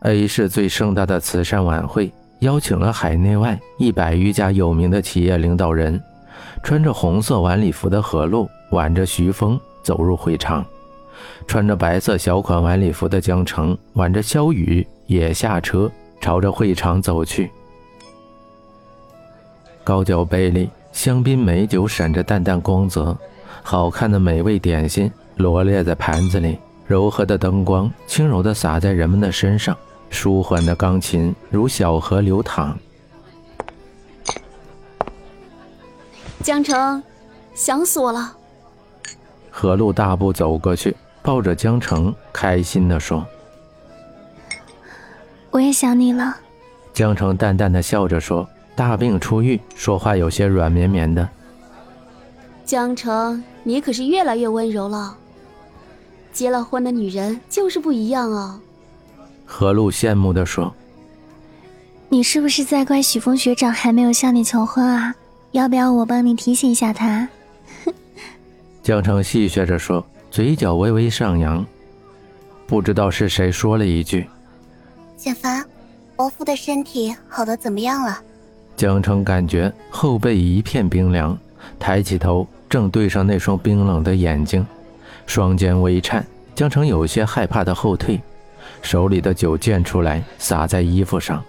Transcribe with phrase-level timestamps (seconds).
[0.00, 6.00] A 市最盛大的慈善晚会邀请了海内外一百余家有名的企业领导人。
[6.62, 10.64] 穿着红色晚礼服的何璐挽着徐峰走入会场，
[11.46, 15.90] 穿着白色小款晚礼服的江城挽着萧雨也下车，
[16.20, 17.50] 朝着会场走去。
[19.84, 23.16] 高脚杯里，香槟美酒闪着淡淡光泽，
[23.62, 29.76] 好看的美味点心罗列在盘子里，柔和的灯光轻柔地洒在人们的身上，
[30.10, 32.76] 舒缓的钢琴如小河流淌。
[36.42, 37.02] 江城，
[37.54, 38.36] 想死我了。
[39.50, 43.24] 何璐大步走过去，抱着江城，开心的说
[45.50, 46.36] ：“我也想你了。”
[46.92, 51.28] 江城淡淡的笑着说：“大病初愈，说话有些软绵绵的。”
[52.64, 55.16] 江城，你可是越来越温柔了。
[56.32, 58.60] 结了婚的女人就是不一样啊。
[59.52, 60.72] 何璐羡慕地说
[62.08, 65.12] ：“你是不是在怪许峰学长还没有向你求婚啊？”
[65.50, 67.28] 要不要我帮你提醒一下他？
[68.80, 71.66] 江城戏谑着说，嘴角微微上扬。
[72.68, 74.28] 不知道是谁说了一句
[75.18, 75.66] ：“简凡，
[76.14, 78.22] 伯父的身体好的怎么样了？”
[78.76, 81.36] 江城感觉后背一片冰凉，
[81.76, 84.64] 抬起头，正对上那双冰冷的眼睛，
[85.26, 86.24] 双肩微颤。
[86.54, 88.20] 江城有些害怕的后退，
[88.82, 91.42] 手里的酒溅出来，洒在衣服上。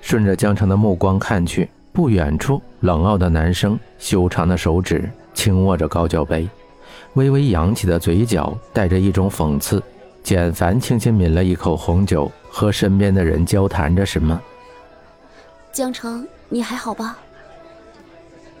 [0.00, 1.68] 顺着江城的目光看去。
[1.94, 6.48] 不远处，冷傲的男生修长的手指轻握着高脚杯，
[7.12, 9.82] 微微扬起的嘴角带着一种讽刺。
[10.22, 14.40] 简凡轻轻抿了一口红酒，和身边的人交谈着什么。
[15.70, 17.18] 江城，你还好吧？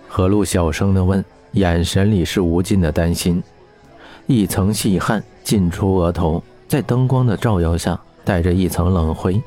[0.08, 3.42] 何璐小声地问，眼神里是无尽的担心。
[4.26, 9.38] 一层细汗浸出额头，在灯光的照耀下，带着一层冷灰，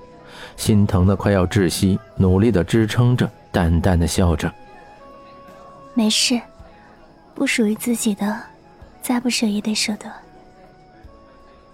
[0.58, 3.28] 心疼的快要窒息，努力的支撑着。
[3.52, 4.54] 淡淡的笑着，
[5.96, 6.40] 没事，
[7.34, 8.40] 不属于自己的，
[9.02, 10.06] 再不舍也得舍得。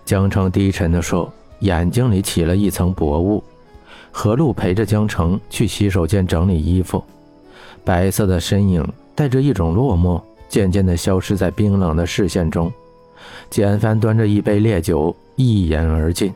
[0.06, 3.44] 江城低沉的说，眼睛里起了一层薄雾。
[4.10, 7.04] 何璐陪着江城去洗手间整理衣服，
[7.84, 12.72] 白色的身影带着一种落寞，渐渐的消失在冰冷的视线中。
[13.50, 16.34] 简凡端着一杯烈酒，一饮而尽。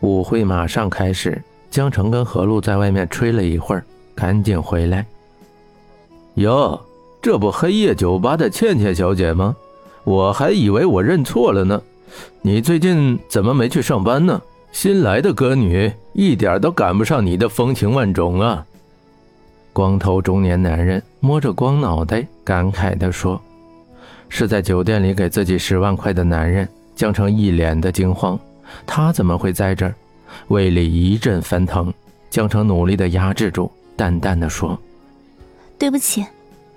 [0.00, 3.84] 舞会马上开始，江城跟何璐在外面吹了一会儿。
[4.14, 5.06] 赶紧回来！
[6.34, 6.78] 哟，
[7.22, 9.56] 这不黑夜酒吧的倩倩小姐吗？
[10.04, 11.80] 我还以为我认错了呢。
[12.42, 14.42] 你最近怎么没去上班呢？
[14.72, 18.66] 新来的歌女一点都赶不上你的风情万种啊！
[19.72, 23.40] 光头中年男人摸着光脑袋，感慨地说
[24.28, 26.68] ：“是在酒店里给自己十万块的男人。”
[27.00, 28.38] 江城一脸的惊慌，
[28.84, 29.94] 他怎么会在这儿？
[30.48, 31.90] 胃里一阵翻腾，
[32.28, 33.72] 江城努力的压制住。
[33.96, 34.78] 淡淡的说
[35.80, 36.22] ：“对不起，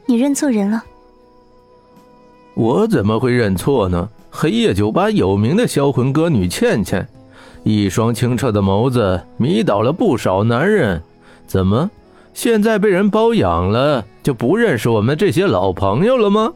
[0.06, 0.82] 你认错人了。”
[2.56, 4.10] 我怎么会认错呢？
[4.32, 7.06] 黑夜酒吧有名的销魂歌女倩倩，
[7.64, 11.04] 一双清澈的眸子迷倒了不少男人。
[11.46, 11.92] 怎么，
[12.34, 16.54] 现在被人包养了，就不认识我们这些老朋友了吗？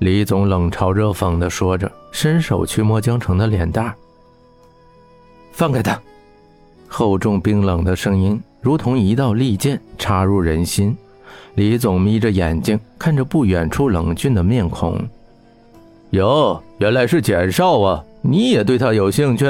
[0.00, 3.94] 李总冷嘲热讽的说着，伸手去摸江城的脸蛋。
[5.52, 6.00] 放开他！
[6.88, 8.40] 厚重冰冷的声音。
[8.62, 10.96] 如同一道利剑插入人心，
[11.54, 14.98] 李总眯着眼睛看着不远处冷峻的面孔。
[16.10, 18.02] 哟，原来是简少啊！
[18.22, 19.46] 你也对他有兴趣？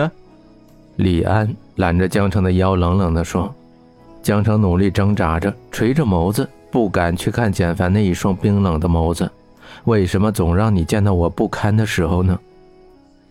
[0.97, 3.53] 李安揽着江城的腰，冷冷地说。
[4.21, 9.31] 江城努力挣扎着，垂着眸子，不敢去看简凡那一双冰冷的眸子。
[9.85, 12.39] 为什么总让你见到我不堪的时候呢？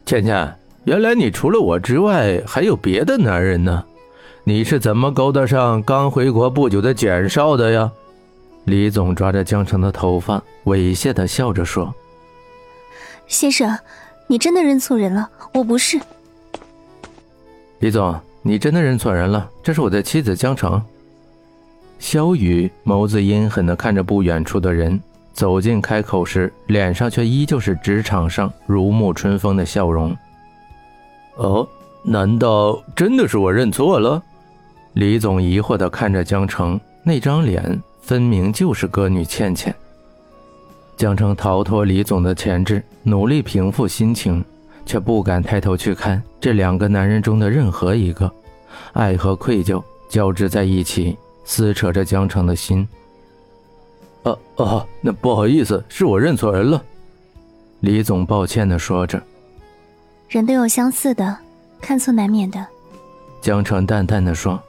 [0.06, 0.56] 倩倩，
[0.86, 3.86] 原来你除了我之外还有别的男人呢？
[4.44, 7.92] 你是怎么勾搭上刚回国不久的简少的呀？
[8.66, 11.94] 李总抓着江城的头发，猥亵的笑着说
[13.28, 13.78] ：“先生，
[14.28, 16.00] 你真的认错人了，我不是。”
[17.80, 20.82] 李总，你真的认错人了，这是我的妻子江城。
[22.00, 25.00] 萧雨眸子阴狠的看着不远处的人，
[25.40, 30.14] 走近开口时，脸上却依旧是职场上如沐春风的笑容。
[31.38, 31.66] 哦，
[32.04, 34.22] 难道真的是我认错了？
[34.96, 39.74] 李总疑惑地看着江城，那张脸分明就是歌女倩倩。
[40.98, 44.44] 江城逃脱李总的钳制，努力平复心情，
[44.86, 48.30] 却不敢抬头去看这两个男人中的任何一个，
[48.92, 52.86] 爱和愧疚交织在一起，撕扯着江城的心。
[54.24, 56.84] 啊啊，那不好意思，是我认错人了。
[57.80, 59.22] 李总抱歉的说着。
[60.28, 61.38] 人都有相似的，
[61.82, 62.66] 看错难免的。
[63.42, 64.62] 江城淡淡的说。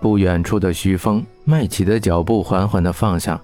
[0.00, 3.40] 不远处的徐峰迈起的脚步缓缓的放下，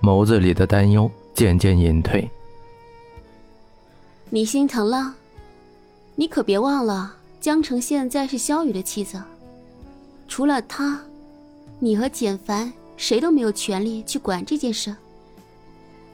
[0.00, 2.30] 眸子里的担忧渐渐隐退。
[4.30, 5.14] 你心疼了？
[6.14, 9.20] 你可别忘了，江城现在是萧雨的妻子，
[10.28, 11.00] 除了他，
[11.80, 14.94] 你和简凡谁都没有权利去管这件事。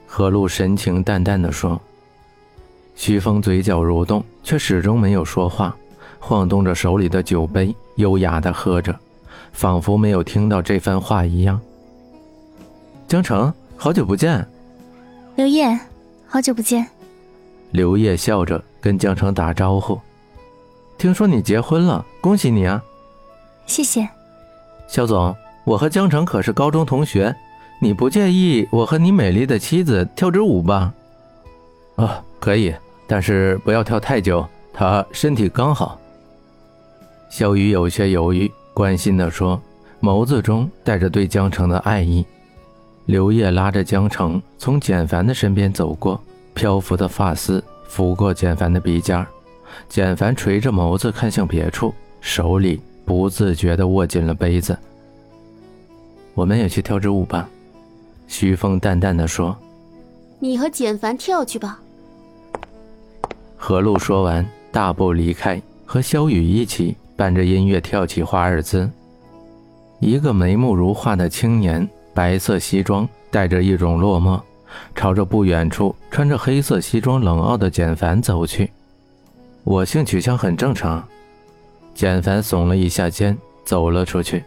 [0.07, 1.79] 何露神情淡淡的说。
[2.95, 5.75] 徐峰嘴角蠕动，却始终没有说话，
[6.19, 8.97] 晃动着手里的酒杯，优雅的喝着。
[9.53, 11.59] 仿佛没有听到这番话一样。
[13.07, 14.47] 江城，好久不见。
[15.35, 15.77] 刘烨，
[16.27, 16.85] 好久不见。
[17.71, 19.99] 刘烨笑着跟江城打招呼。
[20.97, 22.81] 听说你结婚了，恭喜你啊！
[23.65, 24.07] 谢谢。
[24.87, 27.35] 肖总，我和江城可是高中同学，
[27.79, 30.93] 你不介意我和你美丽的妻子跳支舞吧？
[31.97, 32.73] 啊，可以，
[33.07, 35.99] 但是不要跳太久，她身体刚好。
[37.29, 38.51] 小雨有些犹豫。
[38.73, 39.61] 关心地说，
[40.01, 42.25] 眸子中带着对江城的爱意。
[43.05, 46.19] 刘烨拉着江城从简凡的身边走过，
[46.53, 49.27] 漂浮的发丝拂过简凡的鼻尖
[49.89, 54.75] 简凡垂着眸子看向别处，手里不自觉地握紧了杯子。
[56.33, 57.47] 我们也去跳支舞吧，
[58.27, 59.55] 徐峰淡淡的说。
[60.39, 61.79] 你和简凡跳去吧。
[63.57, 66.95] 何露说完，大步离开，和萧雨一起。
[67.13, 68.89] 伴着音乐跳起华尔兹，
[69.99, 74.41] 一个眉目如画的青年，白色西装，带着一种落寞，
[74.95, 78.71] 朝着不远处穿着黑色西装冷傲的简凡走去。
[79.63, 81.07] 我性取向很正常。
[81.93, 84.43] 简凡耸了一下肩，走了出去。